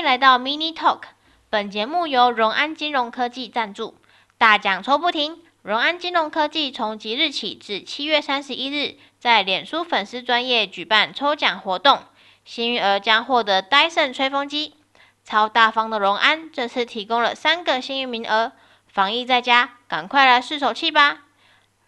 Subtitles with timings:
[0.00, 1.02] 迎来到 Mini Talk。
[1.50, 3.96] 本节目由荣安金融科技赞助，
[4.38, 5.42] 大奖抽不停。
[5.60, 11.98] 荣安金融科技从即日起至七月三十一日，在脸书粉丝专页举办抽奖活动，
[12.46, 14.74] 幸运儿将获得 Dyson 吹风机。
[15.22, 18.52] 超大方的荣安这次提供了三个幸运名额，
[18.86, 21.24] 防疫在家，赶快来试手气吧！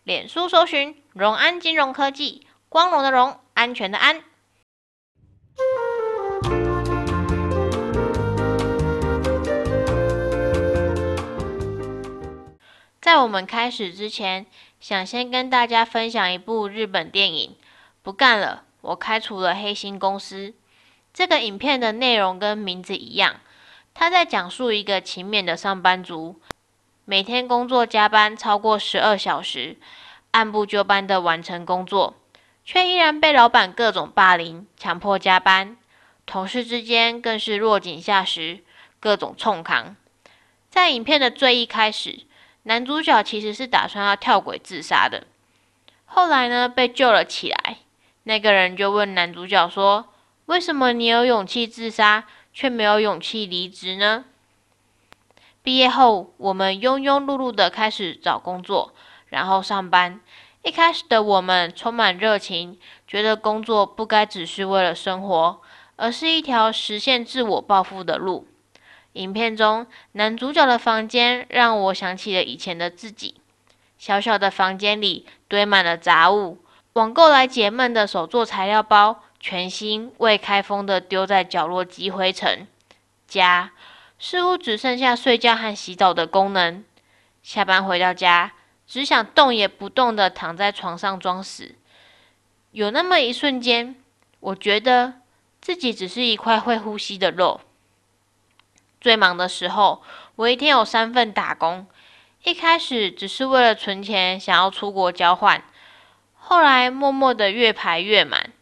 [0.05, 4.23] 脸书搜寻荣安金融科技，光荣的荣，安全的安。
[13.23, 14.47] 我们开始之前，
[14.81, 17.55] 想先跟大家分享一部日本电影。
[18.03, 20.53] 不干了，我开除了黑心公司。
[21.15, 23.37] 这个影片的内容跟名字一样，
[23.95, 26.41] 他在讲述一个勤勉的上班族，
[27.05, 29.77] 每天工作加班超过十二小时，
[30.33, 32.17] 按部就班的完成工作，
[32.65, 35.77] 却依然被老板各种霸凌，强迫加班，
[36.27, 38.65] 同事之间更是落井下石，
[38.99, 39.95] 各种冲扛。
[40.69, 42.23] 在影片的最一开始。
[42.65, 45.27] 男主角其实是打算要跳轨自杀的，
[46.05, 47.79] 后来呢，被救了起来。
[48.23, 50.07] 那个人就问男主角说
[50.47, 54.27] ：“为什么你有勇气自杀，却没有勇气离职呢？”
[55.65, 58.95] 毕业后，我们庸庸碌碌的开始找工作，
[59.27, 60.21] 然后上班。
[60.63, 65.61] 一开始的我们充满热情，觉得工作不该只是为了生活，
[65.97, 68.47] 而是一条实现自我抱负的路。
[69.15, 73.35] 影片中男主角的房间让我想起了以前的自己。
[73.99, 76.59] 小小的房间里堆满了杂物，
[76.95, 82.67] 网购来解闷的手作材料包，全新未开封的丢在角落积灰尘。
[83.29, 83.73] 家
[84.19, 86.85] 似乎只剩下睡觉和洗澡的功能。
[87.43, 88.53] 下班回到家，
[88.87, 91.75] 只想动也不动的躺在床上装死。
[92.73, 93.95] 有那么一瞬间，
[94.41, 95.15] 我觉得
[95.61, 97.61] 自己只是一块会呼吸的肉。
[99.03, 100.01] 最忙的时候，
[100.37, 101.89] 我一天有三份打工。
[102.45, 105.61] 一开始只是为了存钱，想要出国交换。
[106.37, 108.53] 后来默默的越排越满，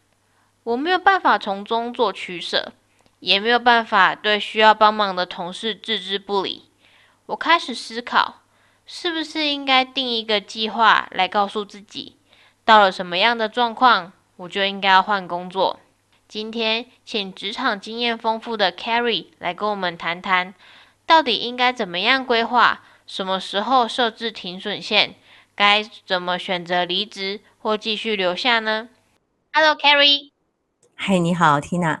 [0.63, 2.73] 我没有办法从中做取舍，
[3.19, 6.71] 也没有办法对需要帮忙的同事置之不理。
[7.27, 8.41] 我开始思考，
[8.87, 12.17] 是不是应该定一个计划来告诉自己，
[12.65, 15.79] 到了什么样的状况，我就应该要换工作。
[16.31, 20.53] 今天请职场经验丰富的 Carrie 来跟我们谈谈，
[21.05, 25.15] 到底应该怎么样规划，什么时候设置停损线，
[25.55, 28.87] 该怎么选择离职或继续留下呢
[29.51, 30.31] ？Hello Carrie，
[30.95, 31.99] 嗨，你好，Tina。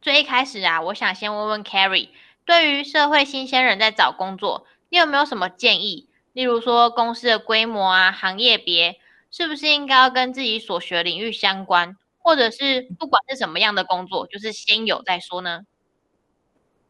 [0.00, 2.08] 最一开始啊，我想先问问 Carrie，
[2.46, 6.08] 对于社会新鲜人在找工作，你有没有什么建议？
[6.32, 8.98] 例如说公司的规模啊，行业别，
[9.30, 11.98] 是不是应该要跟自己所学领域相关？
[12.22, 15.60] 或者是不管是什么样的工作，就是先有再说呢？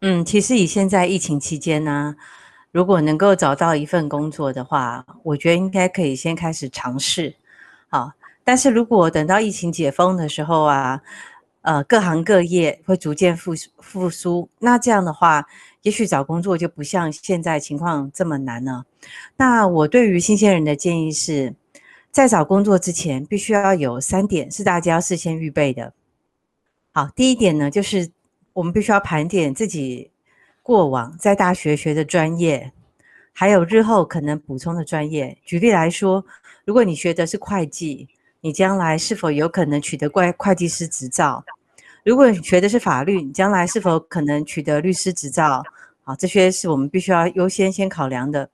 [0.00, 2.16] 嗯，其实以现在疫情期间呢，
[2.70, 7.34] 如果能够找到一份工作的话，我觉得应该可以先开始尝试。
[7.88, 8.12] 好，
[8.43, 11.00] 但是如果等到疫情解封的时候啊，
[11.60, 15.47] 呃，各行各业会逐渐复复苏，那这样的话，
[15.82, 18.84] 也许找工作就不像现在情况这么难了。
[19.37, 21.54] 那我对于新鲜人的建议是，
[22.12, 25.95] 在找工作之前，必须要有三点是大家要事先预备的。
[26.93, 28.11] 好，第一点呢，就是
[28.53, 30.11] 我们必须要盘点自己
[30.62, 32.71] 过往在大学学的专业，
[33.33, 35.39] 还有日后可能补充的专业。
[35.43, 36.23] 举例来说，
[36.67, 38.06] 如果你学的是会计，
[38.43, 41.43] 你将来是否有可能取得会会计师执照？
[42.05, 45.65] 如果你学的是法律，你将来是否可能取得律师执照？
[46.03, 48.50] 好，这些是我们必须要优先先考量的。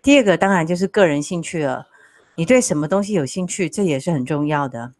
[0.00, 1.88] 第二个当然就是个人兴趣了。
[2.36, 4.92] 你对什么东西有兴趣，这也是很重要的。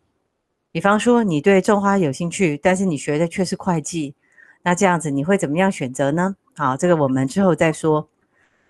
[0.71, 4.15] 比方说，你对种花有兴趣，但是你学的却是会计，
[4.63, 6.37] 那这样子你会怎么样选择呢？
[6.57, 8.09] 好，这个我们之后再说。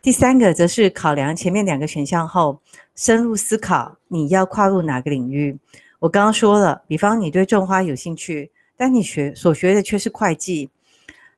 [0.00, 2.58] 第三个则是考量前面两个选项后，
[2.94, 5.58] 深入思考你要跨入哪个领域。
[5.98, 10.70] 我刚刚说了，比方你对种花有兴趣，但你学所学的却是会计，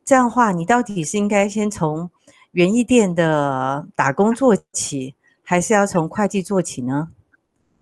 [0.04, 2.08] 这样的话，你到底是应该先从
[2.52, 7.08] 园艺店的打工做起，还是要从会计做起呢？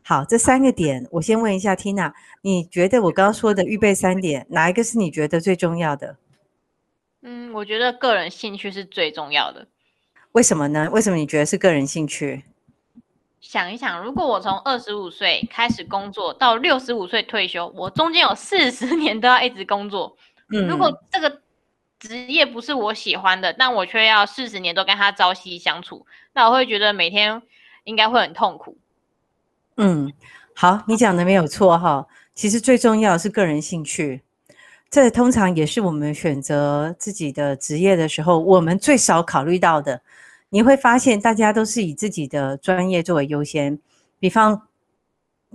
[0.07, 2.13] 好，这三个点，我先问一下 Tina，
[2.43, 6.19] 你觉得我刚刚说的预备三点，哪一个是你觉得最重要的？
[7.23, 9.67] 嗯，我觉得个人兴趣是最重要的。
[10.33, 10.91] 为什么呢？
[10.93, 12.45] 为什么你觉得是个人兴趣？
[13.41, 20.19] 想一想，如果我从二十五岁开始工作到六十五岁退休，我中间有四十年都要一直工作。
[20.51, 21.41] 嗯，如果这个
[21.99, 26.05] 职业不是我喜欢的，但我却要四十年都跟他朝夕相处，
[26.35, 27.41] 那我会觉得每天
[27.85, 28.77] 应该会很痛苦。
[29.77, 30.13] 嗯，
[30.55, 32.07] 好，你讲的没有错哈。
[32.35, 34.23] 其实最重要的是个人兴趣，
[34.89, 40.01] 这通常也是我们选择自己的职业的时候，我们最少考虑到的。
[40.51, 43.77] 你会发现，大家都是以自己的专业作为优先。
[44.21, 44.69] 比方，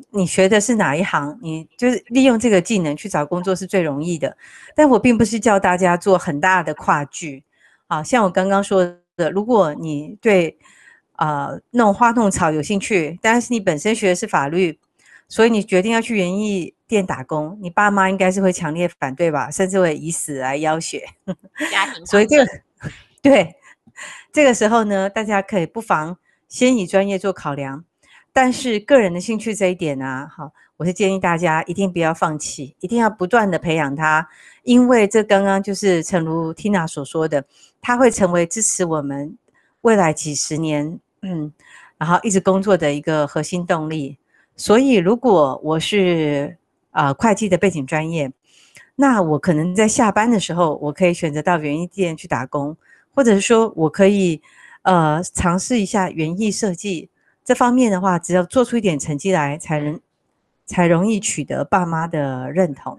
[0.09, 4.35] 你学的是哪一行，你就是利用这个技能去找工作是最容易的。
[4.75, 7.43] 但我并不是叫大家做很大的跨距。
[7.87, 8.83] 好，像我刚刚说
[9.15, 10.57] 的，如果你对、
[11.19, 14.79] 呃、弄花弄草有兴趣，但是你本身学的是法律，
[15.27, 20.99] 所以你决定要去园艺店打工，你爸妈应该是会强烈反对吧，甚至会以死来要挟。
[21.71, 22.51] 家庭 所以这个
[23.21, 23.55] 对。
[24.31, 26.17] 这个时候呢，大家可以不妨
[26.47, 27.83] 先以专业做考量，
[28.31, 34.29] 但是个人的兴趣这一点呢，好，我是建议大家一定不要放弃，一定要不断的培养他，
[34.63, 37.43] 因为这刚刚就是诚如 Tina 所说的，
[37.81, 39.37] 他会成为支持我们
[39.81, 41.51] 未来几十年，嗯，
[41.97, 44.17] 然后一直工作的一个核心动力。
[44.55, 46.57] 所以，如果我是
[46.91, 48.31] 啊、会计的背景专业，
[48.95, 52.75] 那我可能在下班的时候，我可以选择到园艺店去打工。
[53.13, 54.41] 或者是说我可以，
[54.83, 57.09] 呃，尝试一下园艺设计
[57.43, 59.99] 这方面的话，只要做出一点成绩来，才能
[60.65, 62.97] 才容易取得爸妈的认同。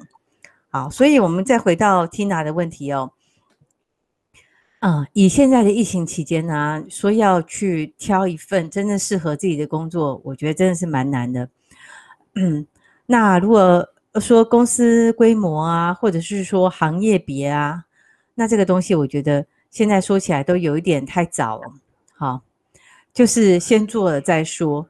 [0.71, 3.13] 好，所以我们再回到 Tina 的问题哦，
[4.81, 11.49] 嗯，以现在的疫情期间呢、说要去挑一份真正适合自己的工作，我觉得真的是蛮难的。
[12.35, 12.67] 嗯，
[13.07, 13.89] 那如果
[14.21, 17.85] 说公司规模啊，或者是说行业别啊，
[18.35, 19.47] 那这个东西我觉得。
[19.71, 21.73] 现在说起来都有一点太早了，
[22.17, 22.43] 好，
[23.15, 24.85] 就是先做了再说。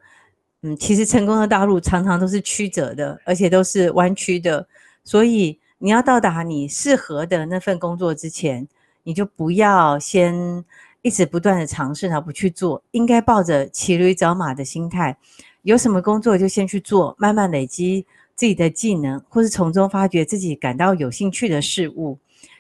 [0.63, 4.67] 嗯，其实成功的道路常常都是曲折的，而且都是弯曲的，
[5.05, 8.67] 所以你要到达你适合的那份工作之前，
[9.03, 10.65] 你就不要先
[11.03, 15.17] 一直不断的尝试，然后不去做，应该抱着骑驴找马的心态，
[15.63, 22.19] 有什么工作就先去做，慢慢累积自己的技能，或是从中发掘自己感到有兴趣的事物。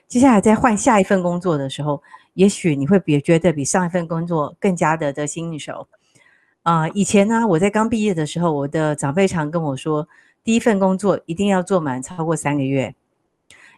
[0.09, 2.03] 接下来再换下一份工作的时候，
[2.35, 5.87] 也许你会比觉得比上一份工作更加的得心应手。
[6.63, 10.07] 啊、以前呢，我在刚毕业的时候，我的长辈常跟我说，
[10.45, 12.95] 第一份工作一定要做满超过三个月，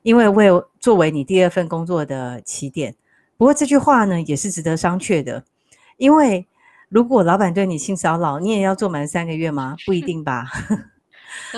[0.03, 2.95] 因为为作为你第二份工作的起点。
[3.37, 5.45] 不过这句话呢，也是值得商榷的，
[5.97, 6.47] 因为
[6.89, 9.77] 如果老板对你性骚扰，你也要做满三个月吗？
[9.87, 10.47] 不一定吧。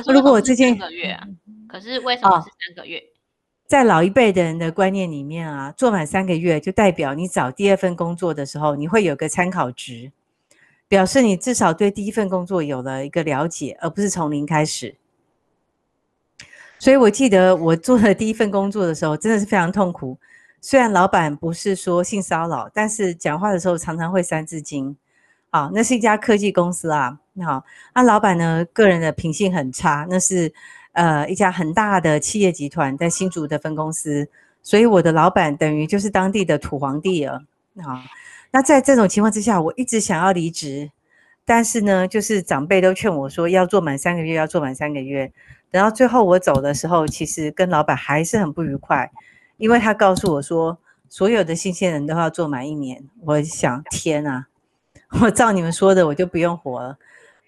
[0.07, 1.27] 如果我之前三个月啊，
[1.69, 2.99] 可是为什么是三个月？
[2.99, 3.03] 哦
[3.67, 10.13] 在老一辈的人的观念里面啊，做满三个月就代表你找第二份工作的时候，你会有个参考值，
[10.87, 14.95] 表示你至少对第一份工作有了一个了解，而不是从零开始。
[16.85, 20.19] 所以我记得我做的第一份工作的时候，真的是非常痛苦。
[20.61, 24.95] 虽然老板不是说性骚扰，但是讲话的时候常常会三字经。
[25.49, 27.19] 好，那是一家科技公司啊。
[27.43, 27.65] 好，
[27.95, 30.53] 那老板呢，个人的品性很差，那是。
[30.93, 34.29] 呃，一家很大的企业集团在新竹的分公司，
[34.63, 37.43] 所以我的老板等于就是当地的土皇帝了。
[37.83, 37.99] 好，
[38.53, 40.93] 那在这种情况之下，我一直想要离职，
[41.45, 45.33] 但是呢，就是长辈都劝我说要做满三个月，要做满三个月。
[45.75, 49.11] 等到最后我走的时候，其实跟老板还是很不愉快，
[49.57, 50.79] 因为他告诉我说，
[51.09, 53.03] 所有的新鲜人都要做满一年。
[53.23, 54.47] 我想，天啊，
[55.21, 56.97] 我照你们说的，我就不用活了。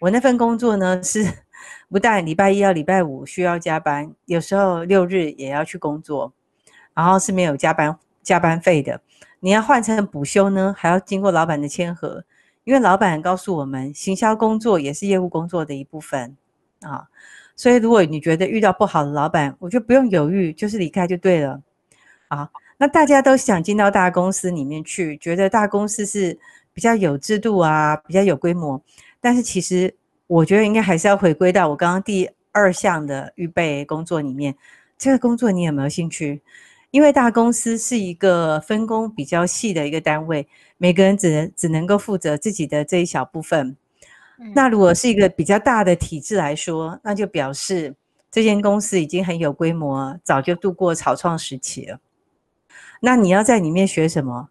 [0.01, 1.25] 我那份工作呢是。
[1.89, 6.33] 不但礼拜一到礼拜五需要加班，有时候六日也要去工作，
[6.95, 9.01] 然后是没有加班加班费的。
[9.39, 12.25] 你要换成补休呢，还要经过老板的签核，
[12.65, 16.37] 因为老板告诉我们，行销工作也是业务工作的一部分
[16.81, 17.07] 啊。
[17.57, 21.61] 所以如果你觉得遇到不好的老板，我就不用犹豫，就是离开就对了。
[22.29, 22.49] 啊，
[22.79, 26.39] 那大家都想进到大公司里面去，觉得大公司是
[26.73, 28.81] 比较有制度啊，比较有规模，
[29.21, 29.93] 但是其实。
[30.29, 34.53] 我觉得应该还是要回归到我刚刚第二项的预备工作里面，
[34.99, 36.43] 这个工作你有没有兴趣？
[36.91, 40.49] 因为大公司是一个分工比较细的一个单位，
[40.79, 43.77] 每个人只能只能够负责自己的这一小部分。
[44.55, 47.95] 那如果是一个比较大的体制来说，那就表示
[48.31, 52.01] 这间公司已经很有规模，早就度过草创时期了。
[53.01, 54.49] 那你要在里面学什么？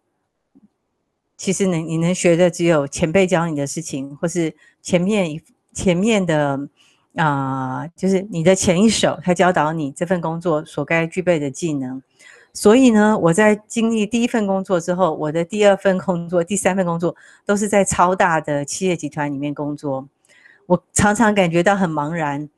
[1.38, 5.42] 其实能你能学的只有前辈教你的事情，或是前面。
[5.76, 6.70] 前面的
[7.18, 12.02] 啊、呃，就是你的前一手，他教导你这份工作所该具备的技能。
[12.56, 20.08] 所以呢，我在经历第一份工作之后，我的第二份工作、第三份工作都是在超大的企业集团里面工作。
[20.66, 22.50] 我常常感觉到很茫然。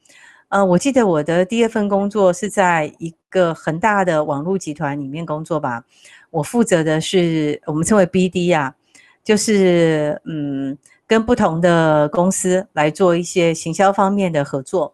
[0.50, 5.84] 呃，我记得我的第二份工作是在一个很大的网络集团里面工作吧。
[6.30, 8.76] 我负责的是我们称为 BD 啊，
[9.24, 10.78] 就是嗯。
[11.10, 14.94] 跟不同的公司来做一些行销方面的合作，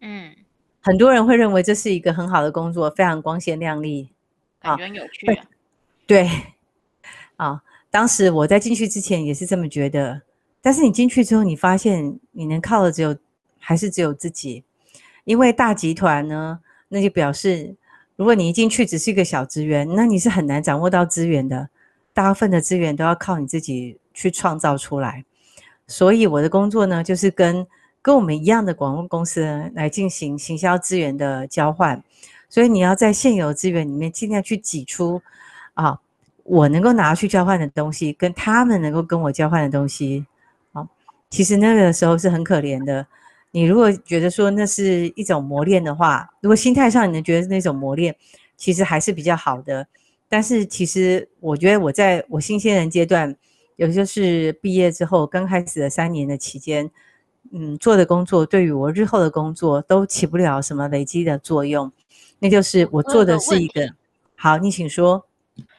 [0.00, 0.34] 嗯，
[0.80, 4.10] 很多人会认为这是一个很好的工作，非常光鲜亮丽，
[4.62, 5.44] 感觉很有趣啊。
[6.06, 6.30] 对，
[7.36, 10.22] 啊，当时我在进去之前也是这么觉得，
[10.60, 13.16] 但是你进去之后，你发现你能靠的只有
[13.58, 14.64] 还是只有自己，
[15.24, 17.74] 因为大集团呢，那就表示
[18.16, 21.68] 如果你一进去只是一个小职员，那你是很难掌握到资源的，
[22.12, 25.24] 大部分的资源都要靠你自己去创造出来。
[25.86, 27.66] 所以我的工作呢，就是跟
[28.00, 32.02] 跟我们一样的广告公司来进行行销资源的交换，
[32.52, 35.22] 所以你要在现有资源里面尽量去挤出
[35.72, 35.98] 啊，
[36.44, 40.26] 我能够拿去交换的东西，跟他们能够跟我交换的东西。
[40.72, 40.86] 啊，
[41.30, 43.06] 其实那个时候是很可怜的。
[43.52, 48.14] 你如果觉得说那是一种磨练的话，如果心态上你能觉得是那种磨练，
[48.58, 49.86] 其实还是比较好的。
[50.28, 53.34] 但是其实我觉得我在我新鲜人阶段，
[53.76, 56.90] 也就是毕业之后刚开始的三年的期间。
[57.50, 61.90] 嗯，做的工作对于我日后的工作都起不了什么累积的作用，
[62.42, 63.88] 那就是我做的是一个。
[64.36, 65.24] 好，你请说。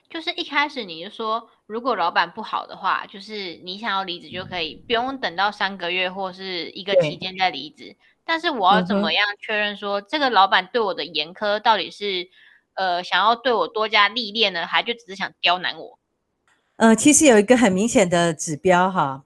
[0.09, 7.95] 就是一开始你就说，如果老板不好的话，就是你想要离职就可以，不用等到三个月或是一个期间再离职。
[8.23, 12.29] 但是我要怎么样确认说，这个老板对我的严苛到底是
[12.75, 15.99] 呃想要对我多加历练呢，还就只是想刁难我？
[16.77, 19.23] 呃，其实有一个很明显的指标哈。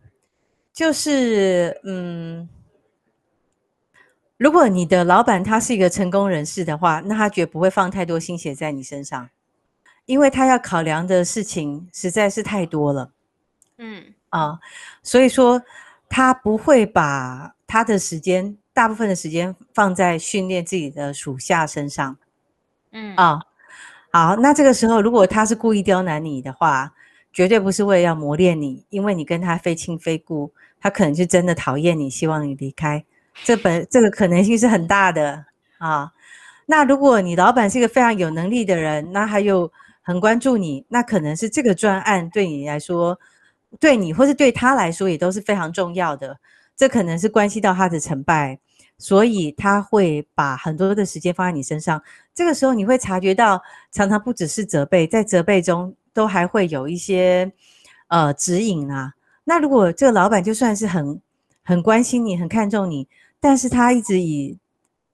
[0.73, 2.47] 就是，嗯，
[4.37, 9.29] 如果你的老板他是一个成功人士的话，那他绝不会放太多心血在你身上，
[10.05, 13.11] 因为他要考量的事情实在是太多了。
[13.79, 14.59] 嗯啊，
[15.01, 15.61] 所以说
[16.07, 22.17] 他不会把他的时间，大部分的时间放在训练自己的属下身上。
[22.91, 23.39] 嗯啊，
[24.11, 26.93] 好，那这个时候如果他是故意刁难你的话，
[27.33, 30.51] 绝对不是为了要磨练你，因为你跟他非亲非故。
[30.79, 33.03] 他可能就真的讨厌你，希望你离开，
[33.43, 35.45] 这本这个可能性是很大的
[35.77, 36.11] 啊。
[36.65, 43.17] 那如果你老板是一个非常有能力的人，那他又很关注你，那可能是这个专案对你来说，
[43.79, 46.37] 对你或是对他来说也都是非常重要的。
[46.75, 48.59] 这可能是关系到他的成败，
[48.97, 52.01] 所以他会把很多的时间放在你身上。
[52.35, 57.51] 这个时候你会察觉到，常常不只是责备，在责备中都还会有一些
[58.09, 59.13] 呃指引啊。
[59.45, 61.19] 那如果这个老板就算是很
[61.63, 63.07] 很关心你，很看重你，
[63.39, 64.57] 但是他一直以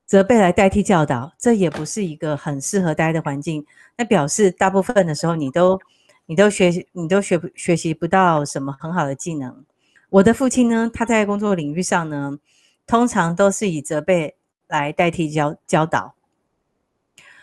[0.06, 3.66] 责备来代替教导，这也不是一个很适合待的环境。
[3.98, 5.80] 那表示大部分的时候，你都
[6.26, 9.66] 你都学习，你都学学习不到什么很好的技能。
[10.10, 12.38] 我的父亲呢，他在工作领域上呢，
[12.86, 14.36] 通常都是以责备
[14.68, 16.16] 来代替教教导。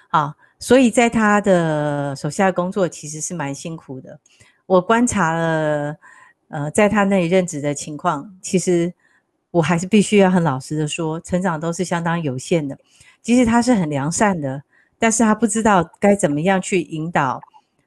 [0.09, 4.19] 好，所以在他的手下工作其实是蛮辛苦的。
[4.67, 5.97] 我观察了。
[6.53, 8.93] 呃，在他那里任职的情况，其实
[9.51, 12.79] 我还是必须要很老实的说，成长都是相当有限的。
[13.21, 14.63] 即使他是很良善的，
[14.99, 17.41] 但是他不知道该怎么样去引导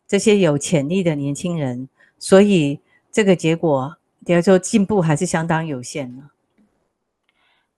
[0.07, 1.87] 这些有潜力的年轻人，
[2.19, 2.79] 所以
[3.11, 6.23] 这个结果，比如说进步还是相当有限的。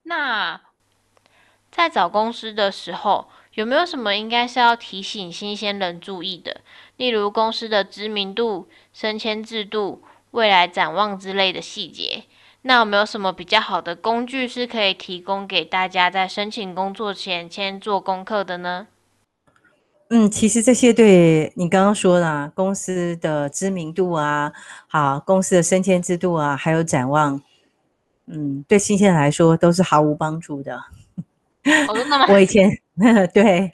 [0.03, 0.61] 那
[1.71, 6.61] 在找公司的时候，有没有什么应该是要提醒新鲜人注意的？
[6.97, 10.01] 例如公司的知名度、升迁制度。
[10.31, 12.25] 未来展望之类的细节，
[12.67, 18.87] 那有没有什么比较好的工具是可以提供给大家在申请工作前先做功课的呢？
[20.09, 24.51] 嗯，其实这些对你刚刚说的公司的知名度啊，
[24.87, 27.39] 好，公司的升迁制度啊，还有展望，
[28.25, 30.75] 嗯，对新鲜人来说都是毫无帮助的。
[31.87, 32.25] 哦，真的吗？
[32.33, 32.75] 我以前
[33.31, 33.71] 对，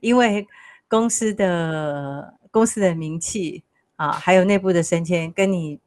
[0.00, 0.44] 因为
[0.88, 3.62] 公司的公司的名气
[3.94, 5.78] 啊，还有内部的升迁跟你。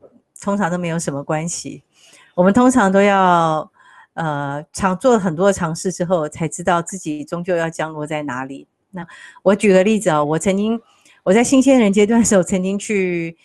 [0.41, 1.81] 通常都没有什么关系，
[2.35, 3.71] 我们通常都要，
[4.13, 8.67] 呃，尝做很多的尝试之后，才知道自己终究要降落在哪里。
[8.91, 9.07] 那
[9.41, 10.79] 我举个例子啊、我曾经
[11.23, 13.37] 我在新鲜人阶段的时候，曾经去，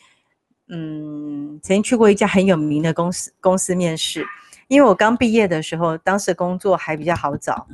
[0.68, 4.26] 嗯，曾经去过一家很有名的公司公司面试，
[4.66, 7.68] 因为我刚毕业的时候，当时工作还比较好找，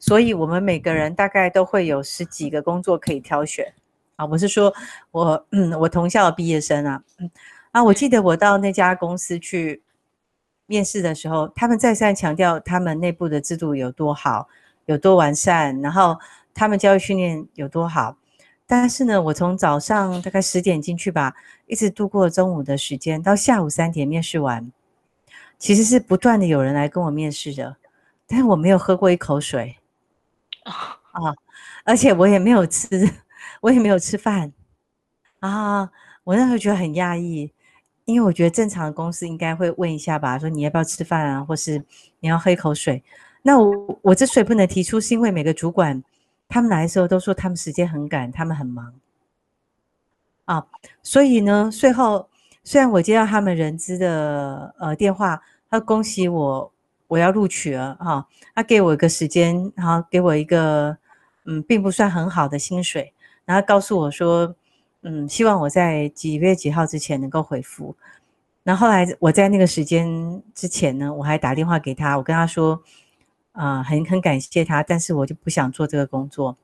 [0.00, 3.74] 所以我们每个人大概都会有十几个工作可以挑选
[4.16, 4.24] 啊。
[4.24, 4.72] 我是说
[5.10, 7.30] 我，嗯，我同校的毕业生啊，嗯。
[7.72, 9.82] 啊，我记得我到那家公司去
[10.66, 14.48] 面试的时候，他们再三强调他们内部的制度有多好，
[14.86, 16.18] 有多完善，然后
[16.54, 18.16] 他们教育训练有多好。
[18.66, 21.34] 但是呢，我从早上大概十点进去吧，
[21.66, 24.72] 一直度过中午的时间，到下午三点面试完，
[25.58, 27.76] 其实是不断的有人来跟我面试的，
[28.26, 29.76] 但是我没有喝过一口水
[30.64, 31.34] 啊，
[31.84, 32.88] 而且我也没有吃，
[33.60, 34.50] 我也没有吃饭
[35.40, 35.90] 啊，
[36.24, 37.52] 我那时候觉得很压抑。
[38.04, 41.82] 因为我觉得正常的公司应该会问一下吧，说你要不要吃饭啊，或是
[42.20, 43.02] 你要喝一口水。
[43.42, 46.02] 那我我之所以不能提出，是因为每个主管
[46.48, 48.92] 他们来的时候都说他们时间很赶，他们很忙
[50.44, 50.66] 啊。
[51.02, 52.28] 所以呢，最后
[52.64, 56.72] 虽然我接到他们人资的呃电话，他恭喜我
[57.08, 60.96] 我要录取了哈，他给我一个时间，然后给我一个
[61.44, 63.12] 嗯并不算很好的薪水，
[63.44, 64.54] 然后告诉我说
[65.02, 67.94] 嗯希望我在几月几号之前能够回复。
[68.62, 72.82] 那后来我在那个时间之前呢，我还打电话给他，我跟他说。
[73.54, 76.56] 啊、很很感谢他，但是我就不想做这个工作。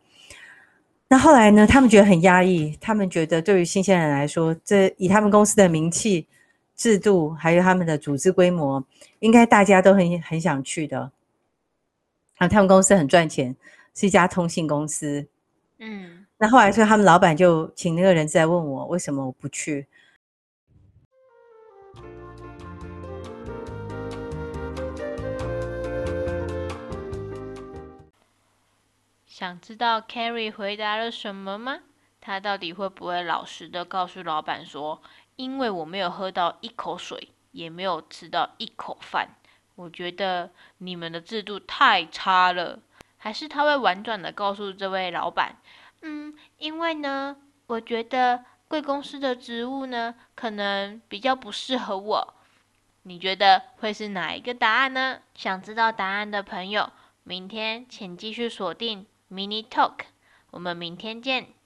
[1.07, 1.66] 那后来呢？
[1.66, 6.26] 他们觉得很压抑，他们觉得对于新鲜人来说，这以他们公司的名气、
[6.75, 8.83] 制度，还有他们的组织规模，
[9.18, 11.12] 应该大家都很很想去的。
[12.38, 13.54] 啊，他们公司很赚钱，
[13.95, 15.26] 是一家通信公司。
[15.80, 19.88] 嗯，那后来所以他们老板就请那个人在问我，为什么我不去？
[29.26, 31.80] 想知道 Carrie 回答了什么吗？
[32.21, 35.02] 他到底会不会老实的告诉老板说，
[35.35, 39.30] 因为我没有喝到一口水，也没有吃到一口饭，
[39.75, 42.78] 我觉得你们的制度太差了。
[43.16, 45.57] 还是他会婉转的告诉这位老板，
[46.02, 47.36] 嗯，因为呢，
[47.66, 52.34] 我觉得贵公司的职务呢，可能比较不适合我。
[53.02, 55.20] 你觉得会是哪一个答案呢？
[55.34, 56.90] 想知道答案的朋友，
[57.22, 59.06] 明天请继续锁定。
[59.30, 60.00] Mini Talk，
[60.50, 61.57] 我们明天见。